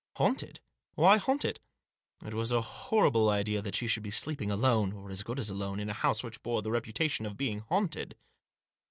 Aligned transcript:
"Haunted? 0.17 0.59
Why 0.95 1.17
haunted?" 1.17 1.59
It 2.25 2.33
was 2.33 2.51
a 2.51 2.59
horrible 2.59 3.29
idea 3.29 3.61
that 3.61 3.75
she 3.75 3.85
should 3.85 4.01
be 4.01 4.09
sleeping 4.09 4.49
alone, 4.49 4.93
or 4.93 5.11
as 5.11 5.21
good 5.21 5.37
as 5.37 5.51
alone, 5.51 5.79
in 5.79 5.91
a 5.91 5.93
house 5.93 6.23
which 6.23 6.41
bore 6.41 6.63
the 6.63 6.71
reputation 6.71 7.27
of 7.27 7.37
being 7.37 7.59
haunted. 7.59 8.15